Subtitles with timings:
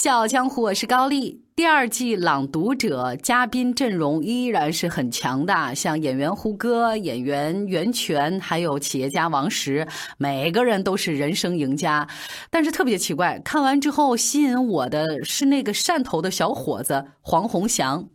[0.00, 1.42] 笑傲江湖，我是高丽。
[1.56, 9.84] 第二季《朗读者》嘉宾阵容依然是很强大，像演员胡歌、演员袁泉，还有企业家王石，
[10.16, 12.06] 每个人都是人生赢家。
[12.48, 18.08] 但是特别奇怪，看完之后吸引我的是那个汕头的小伙子黄宏翔。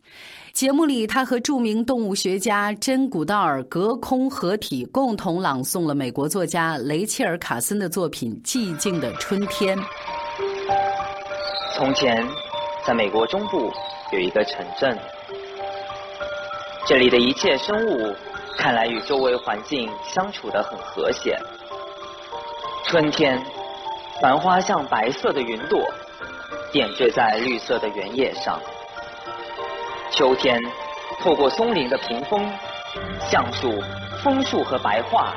[0.53, 9.77] 节目里，他和著名动物学家珍·古道尔隔空合体，共同朗诵了美国作家雷切尔·卡森的作品《寂静的春天》。
[11.75, 12.23] 从前，
[12.85, 13.73] 在美国中部
[14.11, 14.95] 有一个城镇，
[16.85, 18.15] 这里的一切生物
[18.57, 21.35] 看来与周围环境相处得很和谐。
[22.85, 23.43] 春天，
[24.21, 25.81] 繁花像白色的云朵，
[26.71, 28.59] 点缀在绿色的原野上。
[30.11, 30.55] 秋天，
[31.23, 32.47] 透过松林的屏风，
[33.19, 33.81] 橡树、
[34.23, 35.33] 枫树和白桦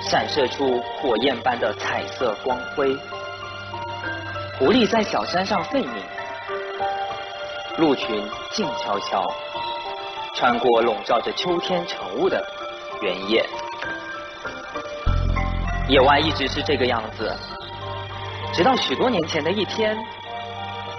[0.00, 2.96] 闪射出火焰般的彩色光辉。
[4.62, 5.92] 狐狸在小山上吠鸣，
[7.78, 9.28] 鹿群静悄悄
[10.36, 12.40] 穿过笼罩着秋天晨雾的
[13.02, 13.44] 原野。
[15.88, 17.36] 野外一直是这个样子，
[18.54, 19.98] 直到许多年前的一天，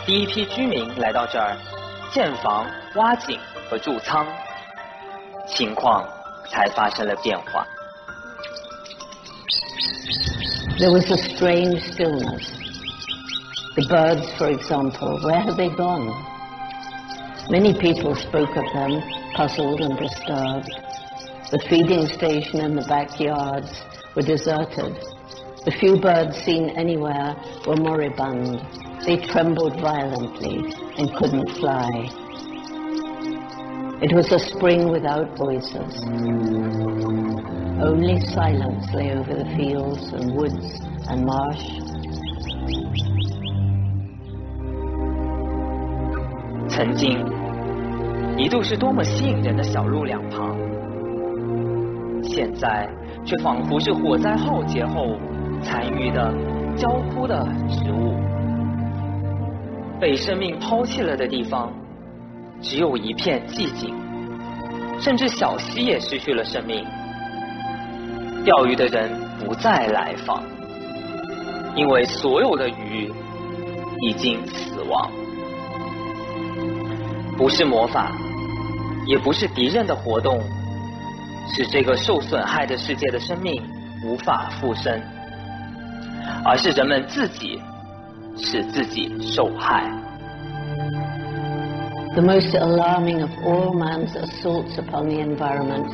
[0.05, 1.55] 第一批居民来到这儿
[2.11, 4.27] 建房、挖井和筑仓，
[5.47, 6.05] 情况
[6.49, 7.65] 才发生了变化。
[10.77, 12.61] There was a strange stillness.
[13.75, 16.13] The birds, for example, where had they gone?
[17.49, 19.01] Many people spoke of them,
[19.33, 20.69] puzzled and disturbed.
[21.49, 23.73] The feeding station and the backyards
[24.15, 24.93] were deserted.
[25.65, 27.33] The few birds seen anywhere
[27.65, 28.61] were moribund.
[29.07, 30.69] They trembled violently
[31.01, 31.89] and couldn't fly.
[34.05, 35.97] It was a spring without voices.
[37.81, 40.77] Only silence lay over the fields and woods
[41.09, 41.92] and marsh.
[46.75, 47.23] 曾经，
[48.35, 50.57] 一度是多么吸引人的小路两旁，
[52.23, 52.89] 现在
[53.23, 55.15] 却仿佛是火灾浩劫后
[55.61, 56.33] 残余的、
[56.75, 58.15] 焦枯的植物。
[59.99, 61.71] 被生命抛弃了的地方，
[62.59, 63.93] 只有一片寂静，
[64.99, 66.83] 甚至小溪也失去了生命。
[68.43, 69.11] 钓鱼的人
[69.45, 70.41] 不再来访，
[71.75, 73.13] 因为所有的鱼
[74.01, 75.07] 已经死亡。
[77.42, 78.12] 不是魔法，
[79.06, 80.40] 也不是敌人的活动，
[81.54, 83.62] 使这个受损害的世界的生命
[84.04, 85.00] 无法复生，
[86.44, 87.60] 而是人们自己
[88.36, 89.84] 使自己受害。
[92.14, 95.88] The most alarming of all man's assaults upon the environment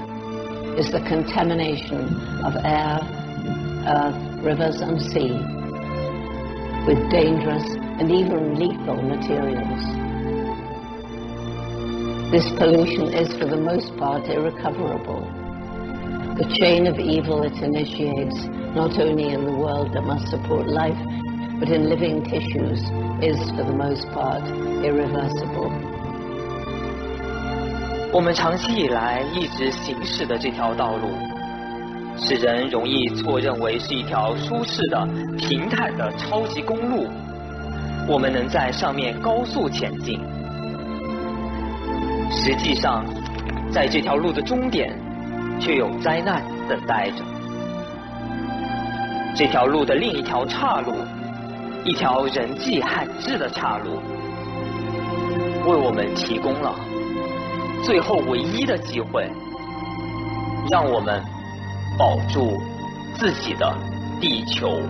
[0.78, 2.08] is the contamination
[2.42, 3.00] of air,
[3.86, 5.36] earth, rivers, and sea
[6.86, 7.64] with dangerous
[7.98, 10.07] and even lethal materials.
[12.30, 15.22] This pollution is, for the most part, irrecoverable.
[16.36, 18.34] The chain of evil it initiates,
[18.74, 20.98] not only in the world that must support life,
[21.60, 22.82] but in living tissues,
[23.22, 24.42] is, for the most part,
[24.82, 25.70] irreversible.
[28.12, 31.08] 我们长期以来一直行驶的这条道路，
[32.16, 37.06] 使人容易错认为是一条舒适的、平坦的超级公路，
[38.08, 40.20] 我们能在上面高速前进。
[42.31, 43.03] 实际上，
[43.71, 44.95] 在这条路的终点，
[45.59, 47.23] 却有灾难等待着。
[49.35, 50.93] 这条路的另一条岔路，
[51.83, 53.99] 一条人迹罕至的岔路，
[55.67, 56.75] 为我们提供了
[57.83, 59.29] 最后唯一的机会，
[60.69, 61.21] 让我们
[61.97, 62.61] 保住
[63.15, 63.75] 自己的
[64.19, 64.81] 地球。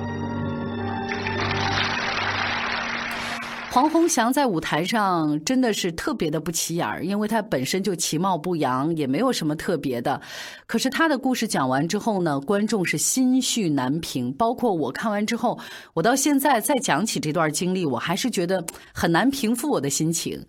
[3.71, 10.19] 黄宏祥在舞台上真的是特别的不起眼儿，因为他本身就其貌不扬，也没有什么特别的。
[10.65, 14.33] 可是他的故事讲完之后呢，观众是心绪难平。
[14.33, 15.59] 包括我看完之后，
[15.93, 20.43] 我到现在再讲起这段经历，我还是觉得很难平复我的心情。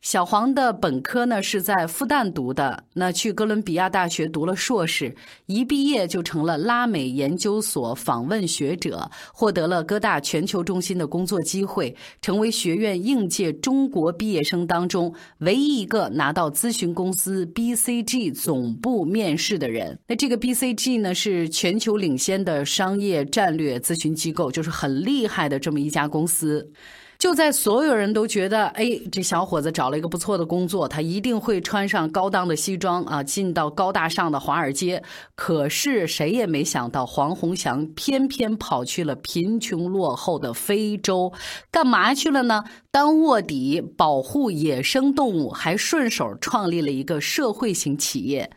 [0.00, 5.14] 小黄的本科呢是在复旦读的，那去哥伦比亚大学读了硕士，
[5.44, 19.98] 一毕业就成了拉美研究所访问学者，获得了哥大全球中心的工作机会，成为学院应届中国毕业生当中唯一一个拿到咨询公司 BCG 总部面试的人。
[20.06, 26.72] 那这个 BCG 呢是全球领先的商业战略咨询机构，就是很厉害的这么一家公司。
[27.20, 35.02] 就在所有人都觉得，哎，这小伙子找了一个不错的工作，他一定会穿上高档的西装啊，进到高大上的华尔街。
[35.34, 41.30] 可是谁也没想到，黄宏祥偏偏跑去了贫穷落后的非洲，
[41.70, 42.64] 干嘛去了呢？
[42.90, 48.50] 当卧底，保护野生动物，还顺手创立了一个社会型企业。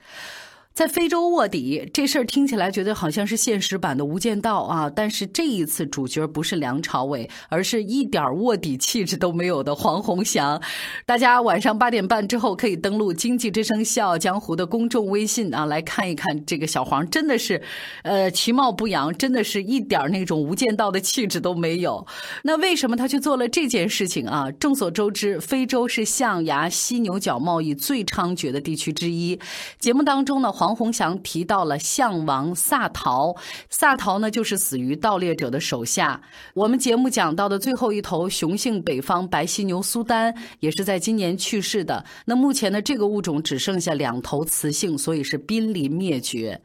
[0.74, 10.60] 在非洲卧底这事儿听起来觉得好像是现实版的《无间道》啊，但是这一次主角不是梁朝伟，而是一点卧底气质都没有的黄宏翔。
[11.06, 17.62] 大家晚上八点半之后可以登录《经济之声·笑傲江湖》的公众微信啊，来看一看这个小黄真的是，
[18.02, 22.08] 呃，其貌不扬，真的是一点那种《无间道》的气质都没有。
[22.44, 24.50] 那为什么他去做了这件事情啊？
[24.60, 29.40] 众所周知，非洲是象牙、犀牛角贸易最猖獗的地区之一。
[29.78, 33.36] 节目当中呢，黄宏祥提到了象王萨陶，
[33.70, 36.22] 萨陶呢就是死于盗猎者的手下。
[36.54, 42.06] 我们节目讲到的最后一头雄性北方白犀牛苏丹，也是在今年去世的。
[42.26, 46.62] 那目前呢，这个物种只剩下两头雌性，所以是濒临灭绝。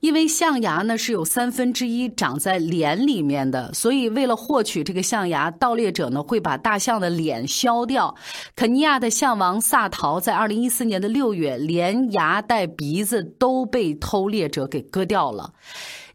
[0.00, 8.14] 因为象牙呢是有三分之一长在脸里面的，所以为了获取这个象牙，盗猎者呢会把大象的脸削掉。
[8.56, 15.52] 肯尼亚的象王萨陶在二零一四年的六月，连牙带鼻子都被偷猎者给割掉了。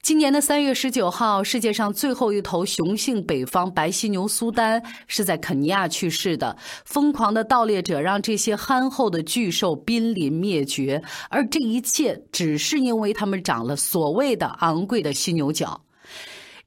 [0.06, 6.56] 今年的三月十九号，世界上最后一头雄性北方白犀牛苏丹是在肯尼亚去世的。
[6.86, 15.82] 疯狂的盗猎者让这些憨厚的巨兽濒临灭绝，而这一切只是因为它们长了所谓的昂贵的犀牛角。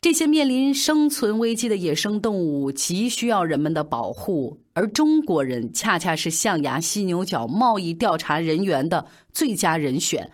[0.01, 10.29] 这些面临生存危机的野生动物急需要人们的保护，而中国人恰恰是象牙犀牛角贸易调查人员的最佳人选。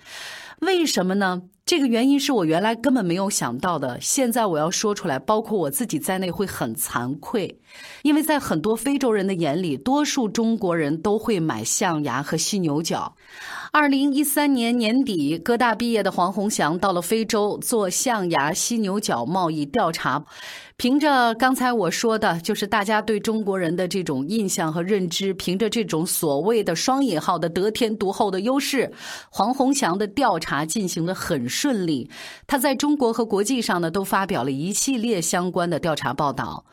[0.60, 1.42] 为什么呢？
[1.66, 7.58] 这个原因是我原来根本没有想到的，现在我要说出来，包括我自己在内会很惭愧，
[8.02, 13.16] 因为在很多非洲人的眼里，多数中国人都会买象牙和犀牛角。
[13.72, 20.26] 二零一三年年底，哥大毕业的黄宏祥到了非洲做象牙犀牛角贸易调查。
[20.76, 28.92] 凭着刚才我说的，就是大家对中国人的这种印象和认知，凭着这种所谓的双引号的得天独厚的优势，
[29.30, 32.10] 黄宏祥的调查进行的很顺利。
[32.46, 36.64] 他在中国和国际上呢，都发表了一系列相关的调查报道。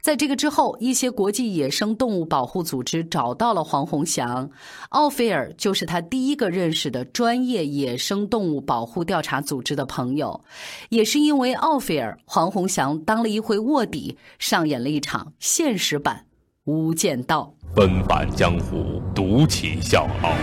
[0.00, 4.48] 在这个之后，一些国际野生动物保护组织找到了黄宏祥，
[4.88, 10.42] 奥菲尔就是他第一个认识的专业野生动物保护调查组织的朋友。
[10.88, 16.24] 也是因为奥菲尔，黄宏祥当了一回卧底，上演了一场现实版
[16.70, 17.52] 《无间道》。
[17.74, 20.34] 奔返江湖，独起笑傲，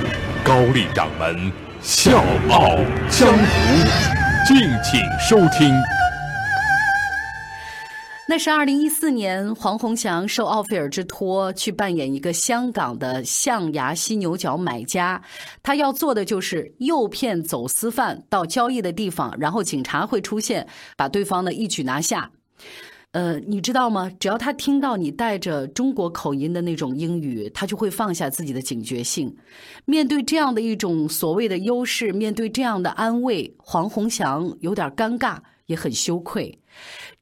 [0.44, 1.50] 高丽掌门
[1.82, 2.76] 笑傲
[3.10, 5.74] 江湖，敬请收听。
[8.28, 15.24] 那是二零一四年，黄宏翔受奥菲尔之托去扮演一个香港的象牙犀牛角买家，
[15.64, 22.30] 他要做的就是诱骗走私犯到交易的地方，然后警察会出现，把对方呢一举拿下。
[23.14, 24.12] 呃，你知道吗？
[24.20, 29.36] 只要他听到你带着中国口音的那种英语，他就会放下自己的警觉性。
[29.86, 36.60] 面对这样的一种所谓的优势，面对这样的安慰，黄宏祥有点尴尬，也很羞愧。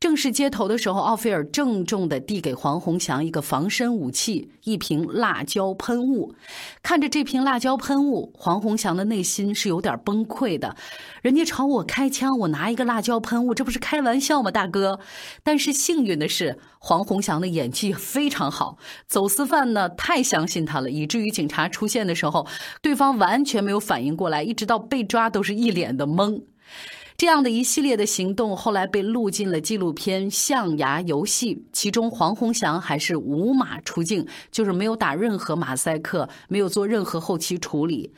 [0.02, 6.34] 正式接头的时候，奥菲尔郑重地递给黄宏祥一个防身武器——一瓶辣椒喷雾。
[6.84, 10.76] 看着这瓶辣椒喷雾，黄宏祥的内心是有点崩溃的。
[11.22, 15.00] 人家朝我开枪，我拿一个辣椒喷雾，这不是开玩笑吗，大哥？
[15.42, 22.46] 但是幸运的是，黄宏祥的演技非常好，走私犯呢太相信他了，以至于警察出现的时候，
[22.82, 26.44] 对方完全没有反应过来，一直到被抓都是一脸的懵。
[27.18, 38.12] 这样的一系列的行动，后来被录进了纪录片《象牙游戏》，其中黄宏祥还是无码出镜，就是没有打任何马赛克，没有做任何后期处理。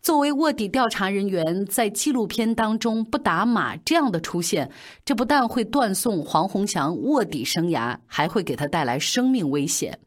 [0.00, 4.70] 作为卧底调查人员，在纪录片当中不打码这样的出现，
[5.04, 9.98] 这不但会断送黄宏祥卧底生涯，还会给他带来生命危险。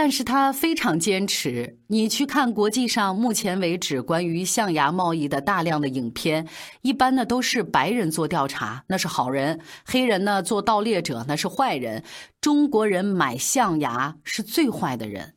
[0.00, 1.76] 但是他非常坚持。
[1.88, 6.46] 你去看国际上目前为止关于象牙贸易的大量的影片，
[6.82, 12.04] 一般呢都是白人做调查，那是好人；黑人呢做盗猎者，那是坏人。
[12.40, 15.34] 中国人买象牙是最坏的人。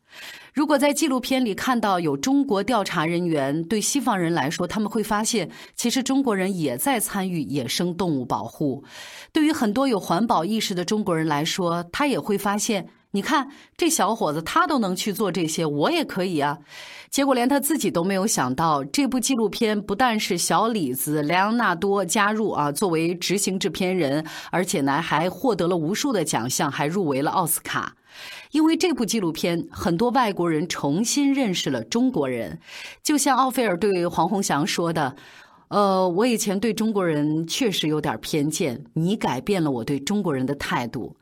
[0.53, 8.83] 如果在纪录片里看到有中国调查人员，对西方人来说，他们会发现，其实中国人也在参与野生动物保护。
[9.33, 12.87] 对于很多有环保意识的中国人来说，他也会发现。
[13.13, 16.57] 你看，这小伙子他都能去做这些，我也可以啊！
[17.09, 27.95] 结果连他自己都没有想到，这部纪录片不但是小李子莱昂纳多加入啊，作为执行制片人，而且呢还获得了无数的奖项，还入围了奥斯卡。
[28.51, 32.59] 因为这部纪录片，很多外国人重新认识了中国人，
[33.03, 35.17] 就像奥菲尔对黄宏祥说的。
[35.71, 41.15] 呃，我以前对中国人确实有点偏见，你改变了我对中国人的态度。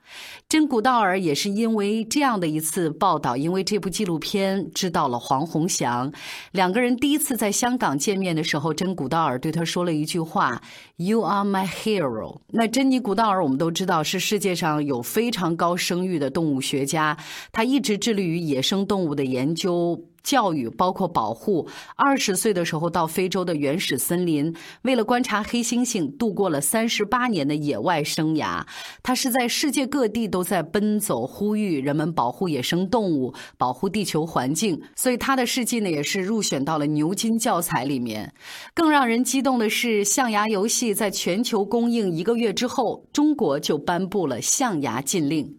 [0.50, 6.12] 真古道尔也是因为这样的一次报道，因为这部纪录片知道了黄宏祥。
[6.52, 10.60] 两个人第一次在香港见面的时候，真古道尔对他说了一句话
[10.96, 17.16] ：“You are my hero。”那珍妮古道尔我们都知道是世界上有非常高声誉的动物学家，
[17.52, 20.04] 他一直致力于野生动物的研究。
[20.30, 21.68] 教育包括保护。
[21.96, 28.64] 二十岁的时候到非洲的原始森林，为了观察黑猩猩，度过了三十八年的野外生涯。
[29.02, 34.80] 他是在世界各地都在奔走，呼吁人们保护野生动物，保护地球环境。
[34.96, 38.32] 所以他的事迹呢，也是入选到了牛津教材里面。
[38.76, 45.56] 更让人激动的是，象牙游戏在全球公映一个月之后，中国就颁布了象牙禁令。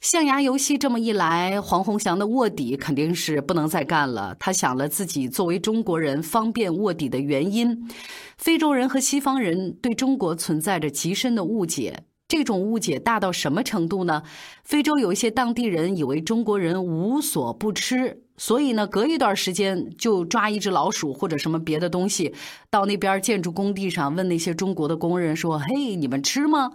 [0.00, 4.36] 象牙游戏这么一来，黄宏祥的卧底肯定是不能再干了。
[4.38, 7.88] 他想了自己作为中国人方便卧底的原因。
[8.36, 14.22] 非洲人和西方人对中国存在着极深的误解，这种误解大到什么程度呢？
[14.62, 18.22] 非洲有一些当地人以为中国人无所不吃。
[18.38, 22.34] 所以呢，隔一段时间就抓一只老鼠或者什么别的东西，
[22.68, 26.72] 到那边建筑工地上问那些中国的工人说：“嘿，你们吃吗？”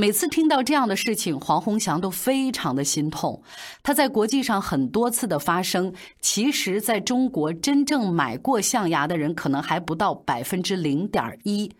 [0.00, 3.42] 每次听到这样的事情，黄宏祥都非常的心痛。
[3.82, 5.92] 他在国际上很多次的发声，
[6.22, 11.70] 其实在中国真正买过象牙的人可能还不到百分之零点一。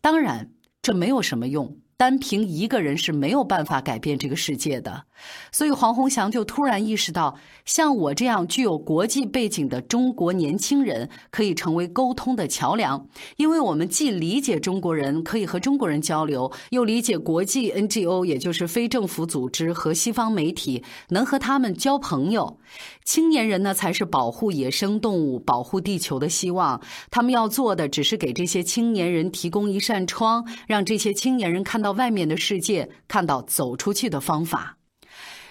[0.00, 0.48] 当然，
[0.80, 1.76] 这没有什么用。
[1.96, 5.04] 单凭一个人是没有办法改变这个世界的，
[5.50, 22.58] 所以黄宏祥就突然意识到，像我这样具有国际背景的中国年轻人可以成为沟通的桥梁，因为我们既理解中国人，可以和中国人交流，又理解国际 NGO，也就是非政府组织和西方媒体，能和他们交朋友。
[23.04, 26.82] 青年人呢，才是保护野生动物、保护地球的希望。
[27.10, 34.76] 他们要做的，只是给这些青年人提供一扇窗，让这些青年人看到到外面的世界，看到走出去的方法。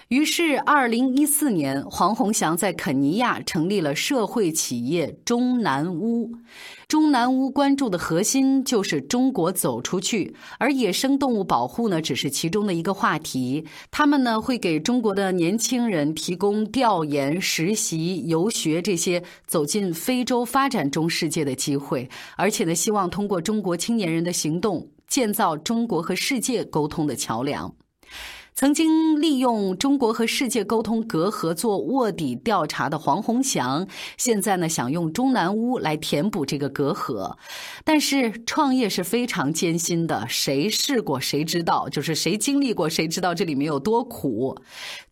[0.08, 6.30] 于是，二零一四年，黄宏祥在肯尼亚成立了社会企业中南屋。
[6.86, 13.64] 中南屋关注的核心就是中国走出去，而野生动物保护呢，只是其中的一个话题。
[13.90, 27.74] 他们呢，会给中国的年轻人提供调研、实习、游学这些走进非洲发展中世界的机会，而且呢，希望通过中国青年人的行动，建造中国和世界沟通的桥梁。
[28.58, 33.86] 曾经利用中国和世界沟通隔阂做卧底调查的黄宏祥，
[34.16, 37.36] 现在呢想用中南屋来填补这个隔阂，
[37.84, 44.56] 但是创业是非常艰辛的，谁试过谁知道，就是谁经历过谁知道这里面有多苦。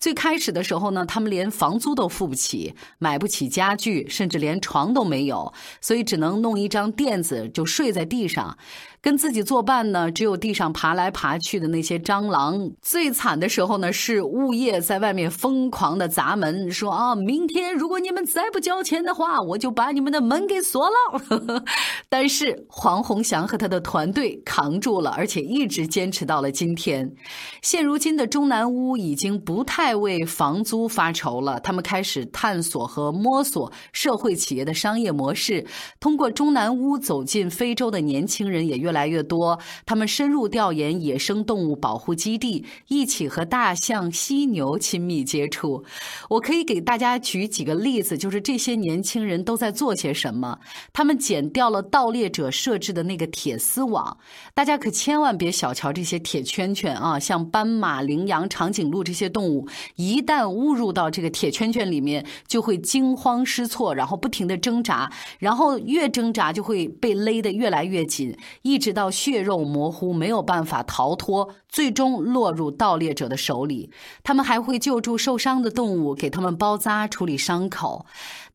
[0.00, 8.56] 最开始的时候呢，他们连房租都付不起，买不起家具，甚至连床都没有，所以只能弄一张垫子就睡在地上。
[9.04, 12.70] 跟自己作伴呢，只有地上爬来爬去的那些蟑螂。
[12.80, 21.62] 最惨的时候呢，是物业在外面疯狂的砸门，说啊，明天如果你们再不交钱的话，我就把你们的门给锁了。
[22.08, 27.12] 但是黄宏祥和他的团队扛住了，而且一直坚持到了今天。
[27.60, 35.66] 现如今的中南屋已经不太为房租发愁了，他们开始探索和摸索社会企业的商业模式。
[36.00, 38.93] 通过中南屋走进非洲的年轻人也越。
[38.94, 45.84] 来越多，他们深入调研野生动物保护基地，一起和大象、犀牛亲密接触。
[46.30, 50.60] 我可以给大家举几个例子，就是这些年轻人都在做些什么。
[50.92, 54.16] 他们剪掉了盗猎者设置的那个铁丝网，
[54.54, 57.18] 大家可千万别小瞧这些铁圈圈啊！
[57.18, 65.10] 像斑马、羚羊、长颈鹿这些动物，一旦误入到这个铁圈圈里面，就会惊慌失措，然后不停的挣扎，
[65.40, 68.83] 然后越挣扎就会被勒得越来越紧，一。
[68.84, 73.90] 直到血肉模糊，没有办法逃脱，最终落入盗猎者的手里。
[74.22, 78.04] 他们还会救助受伤的动物，给他们包扎、处理伤口。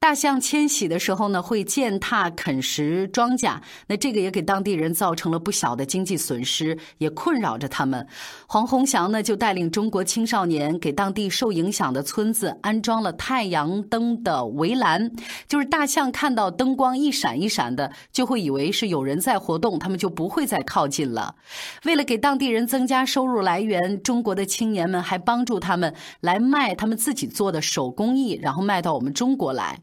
[0.02, 8.08] 大象迁徙的时候呢，会践踏啃食庄稼，那这个也给当地人造成了不小的经济损失，也困扰着他们。
[8.48, 15.12] 黄宏祥呢，就带领中国青少年给当地受影响的村子安装了太阳灯的围栏，
[15.50, 21.36] 就是大象看到灯光一闪一闪的，就会以为是有人在活动，他们就不会再靠近了。
[21.84, 29.82] 为了给当地人增加收入来源，中国的青年们还帮助他们来卖他们自己做的手工艺，然后卖到我们中国来。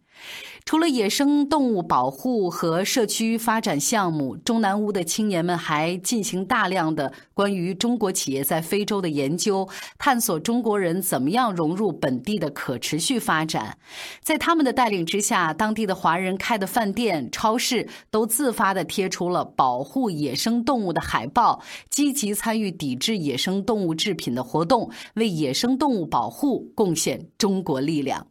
[0.65, 13.79] 除了野生动物保护和社区发展项目，中南屋的青年们还进行大量的关于中国企业在非洲的研究，探索中国人怎么样融入本地的可持续发展。
[14.23, 28.27] 在他们的带领之下，当地的华人开的饭店、超市都自发的贴出了保护野生动物的海报，积极参与抵制野生动物制品的活动，为野生动物保护贡献中国力量。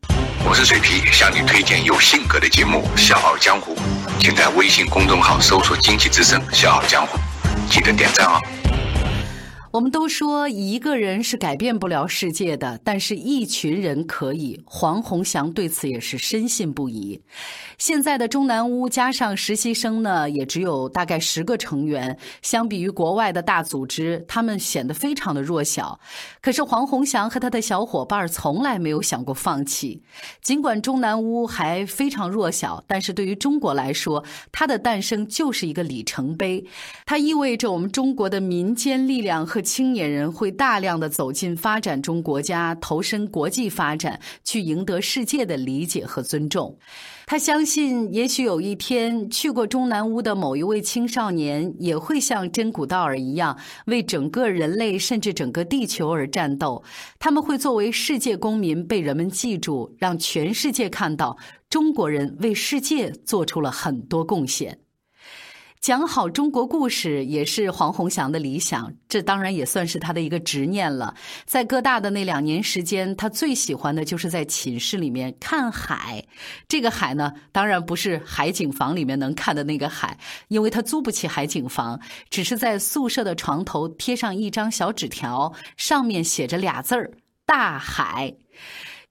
[0.47, 3.75] 我是水皮，向你推荐有性格的节目《笑傲江湖》，
[4.19, 7.17] 请在微信公众号搜索“经济之声笑傲江湖”，
[7.67, 8.39] 记得点赞哦。
[9.75, 14.63] 我们都说一个人是改变不了世界的，但是一群人可以。
[14.63, 17.19] 黄宏祥对此也是深信不疑。
[17.77, 22.17] 现在的中南屋加上实习生呢，也只有大概十个成员。
[22.41, 25.99] 相比于国外的大组织，他们显得非常的弱小。
[26.41, 30.01] 可是黄宏祥和他的小伙伴从来没有想过放弃。
[30.41, 36.65] 尽管中南屋还非常弱小，但是对于中国来说，它的诞生就是一个里程碑。
[37.05, 46.77] 它意味着我们中国的民间力量和青年人会大量的走进发展中国家，投身国际发展，去赢得世界的理解和尊重。
[47.25, 53.57] 他相信，也许有一天，去过中南屋的某一位青少年，也会像真古道尔一样，
[53.87, 56.83] 为整个人类甚至整个地球而战斗。
[57.17, 61.35] 他们会作为世界公民被人们记住，让全世界看到
[61.67, 64.84] 中国人为世界做出了很多贡献。
[65.85, 71.13] 讲好中国故事也是黄宏祥的理想，这当然也算是他的一个执念了。
[71.45, 76.25] 在哥大的那两年时间，他最喜欢的就是在寝室里面看海。
[76.67, 82.01] 这个海呢，当然不是海景房里面能看的那个海，因为他租不起海景房，
[82.31, 87.11] 只是在宿舍的床头贴上一张小纸条，上面写着俩字儿
[87.45, 88.33] “大海”。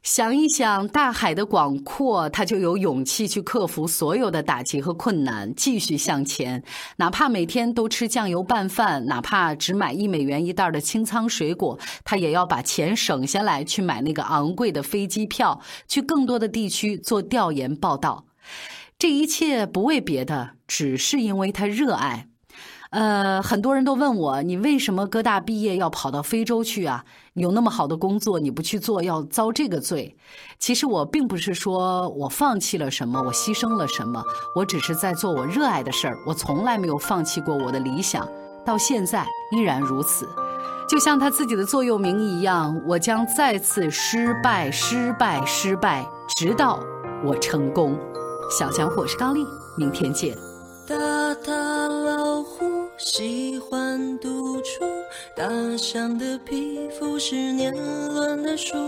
[0.04, 6.62] 想一想大海的广阔，他就有勇气去克服所有的打击和困难，继续向前。
[6.98, 18.26] 哪怕每天都吃酱油拌饭，哪怕只买一美元一袋的清仓水果，他也要把钱省下来去买那个昂贵的飞机票，去更多的地区做调研报道。
[18.98, 22.28] 这一切不为别的，只是因为他热爱。
[22.94, 27.04] 呃，很多人都问我，你为什么哥大毕业要跑到非洲去啊？
[27.32, 30.16] 有那么好的工作，你不去做，要遭这个罪？
[30.60, 34.22] 其实我并不是说我放弃了什么，我牺牲了什么，
[34.54, 36.16] 我只是在做我热爱的事儿。
[36.24, 38.28] 我从来没有放弃过我的理想，
[38.64, 40.28] 到现在依然如此。
[40.88, 46.78] 就像他自己的座右铭一样，我将再次失败、失败、失败，直到
[47.24, 47.98] 我成功。
[48.56, 49.44] 小强，我是高丽，
[49.76, 50.36] 明天见。
[50.86, 50.94] 大
[51.44, 51.52] 大
[51.88, 52.73] 老虎。
[53.04, 54.82] 喜欢独处，
[55.36, 55.44] 大
[55.76, 57.70] 象的皮肤是年
[58.14, 58.78] 轮的树。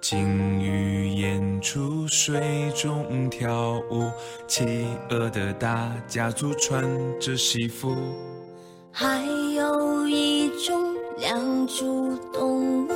[0.00, 4.08] 鲸鱼演出水中跳舞，
[4.46, 6.84] 企鹅的大家族穿
[7.18, 7.96] 着西服。
[8.92, 12.88] 还有一种两足动物，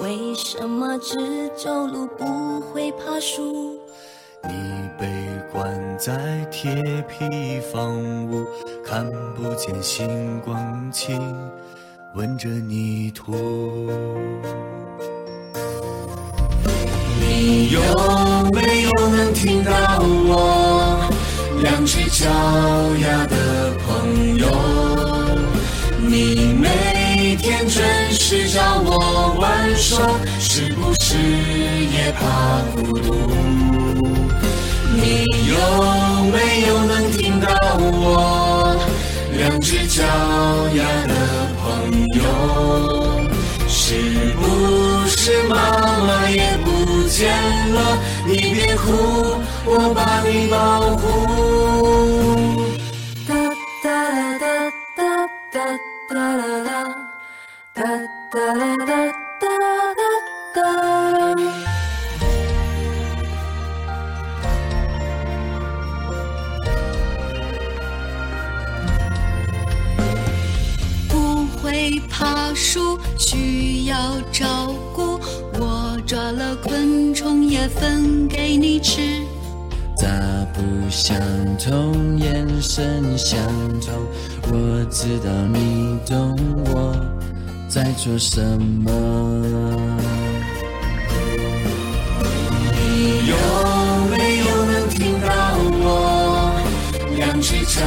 [0.00, 1.16] 为什么只
[1.56, 3.80] 走路不会爬树？
[4.44, 4.77] 你
[5.98, 6.72] 在铁
[7.08, 7.92] 皮房
[8.28, 8.46] 屋，
[8.86, 11.20] 看不见星光，请
[12.14, 13.34] 闻着泥土。
[17.20, 17.80] 你有
[18.52, 21.10] 没有能听到我
[21.62, 22.28] 两只脚
[23.02, 24.46] 丫的朋友？
[25.98, 30.06] 你每天准时找我玩耍，
[30.38, 33.18] 是不是也怕孤独？
[34.94, 35.54] 你有
[36.24, 37.48] 没有能听到
[37.78, 38.76] 我
[39.32, 40.02] 两只脚
[40.74, 41.14] 丫的
[41.62, 41.64] 朋
[42.14, 42.22] 友？
[43.68, 43.94] 是
[44.34, 45.54] 不是妈
[46.06, 46.68] 妈也不
[47.08, 47.32] 见
[47.72, 47.98] 了？
[48.26, 51.04] 你别哭，我把你保护。
[53.26, 53.34] 哒
[53.82, 54.44] 哒啦哒
[54.96, 55.00] 哒
[55.52, 55.56] 哒
[56.08, 56.70] 哒啦啦，
[57.74, 57.82] 哒
[58.32, 58.92] 哒啦哒
[59.40, 59.44] 哒
[60.54, 61.67] 哒哒。
[72.10, 73.96] 爬树需要
[74.32, 75.18] 照顾，
[75.60, 79.00] 我抓了昆虫也分给你吃。
[80.00, 80.08] 大
[80.54, 81.16] 不相
[81.58, 83.40] 同，眼神相
[83.80, 83.92] 同，
[84.52, 86.36] 我知道你懂
[86.72, 86.94] 我
[87.68, 88.92] 在做什么。
[92.74, 93.34] 你有
[94.10, 95.26] 没有能听到
[95.80, 96.54] 我
[97.16, 97.80] 两只脚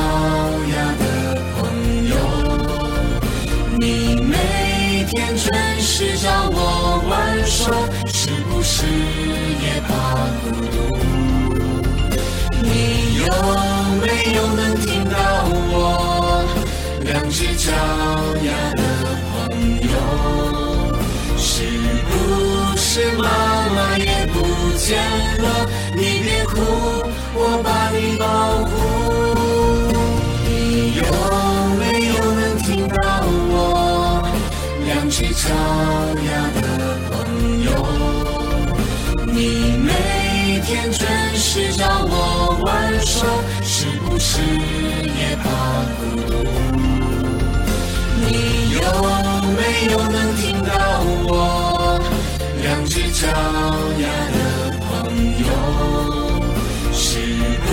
[0.73, 0.90] 丫
[5.93, 7.75] 是找我玩耍，
[8.05, 9.91] 是不是也怕
[10.41, 10.73] 孤独？
[12.63, 12.69] 你
[13.17, 13.25] 有
[13.99, 15.13] 没有能听到
[15.69, 15.75] 我
[17.01, 17.69] 两只脚
[18.41, 18.81] 丫的
[19.33, 19.51] 朋
[19.91, 19.93] 友？
[21.37, 21.51] 是
[22.07, 22.09] 不
[22.77, 23.27] 是妈
[23.75, 24.37] 妈也不
[24.77, 24.97] 见
[25.43, 25.45] 了？
[25.93, 26.55] 你别哭，
[27.35, 28.25] 我把你保
[28.63, 28.80] 护。
[41.53, 43.27] 是找我玩耍
[43.61, 45.43] 是不是也怕
[45.99, 46.31] 孤独？
[48.25, 48.79] 你有
[49.57, 49.59] 没
[49.91, 50.71] 有能听到
[51.27, 51.29] 我
[52.63, 53.27] 两只脚
[53.99, 54.39] 丫的
[54.79, 54.89] 朋
[55.43, 55.51] 友？
[56.93, 57.03] 是
[57.65, 57.67] 不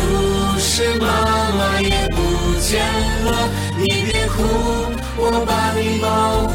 [0.59, 1.07] 是妈
[1.53, 2.19] 妈也不
[2.59, 2.83] 见
[3.27, 3.31] 了？
[3.79, 4.43] 你别哭
[5.17, 6.09] 我把你保
[6.49, 6.53] 护